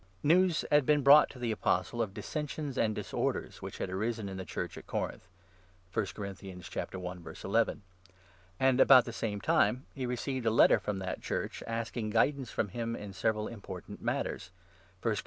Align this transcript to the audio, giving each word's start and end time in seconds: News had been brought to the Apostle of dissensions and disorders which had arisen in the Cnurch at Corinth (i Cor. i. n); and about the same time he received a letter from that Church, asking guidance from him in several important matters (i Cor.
News 0.23 0.65
had 0.71 0.83
been 0.83 1.03
brought 1.03 1.29
to 1.29 1.37
the 1.37 1.51
Apostle 1.51 2.01
of 2.01 2.11
dissensions 2.11 2.75
and 2.75 2.95
disorders 2.95 3.61
which 3.61 3.77
had 3.77 3.91
arisen 3.91 4.27
in 4.27 4.37
the 4.37 4.45
Cnurch 4.47 4.75
at 4.75 4.87
Corinth 4.87 5.27
(i 5.95 6.01
Cor. 6.01 6.25
i. 6.25 7.61
n); 7.67 7.81
and 8.59 8.79
about 8.81 9.05
the 9.05 9.13
same 9.13 9.39
time 9.41 9.85
he 9.93 10.07
received 10.07 10.47
a 10.47 10.49
letter 10.49 10.79
from 10.79 10.97
that 10.97 11.21
Church, 11.21 11.61
asking 11.67 12.09
guidance 12.09 12.49
from 12.49 12.69
him 12.69 12.95
in 12.95 13.13
several 13.13 13.47
important 13.47 14.01
matters 14.01 14.49
(i 15.05 15.09
Cor. 15.09 15.15